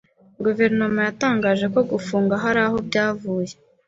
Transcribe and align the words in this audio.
Guverinoma 0.45 0.99
yatangaje 1.07 1.65
ko 1.73 1.79
gufunga 1.91 2.33
hari 2.43 2.59
aho 2.67 2.77
byavuye 2.87 3.53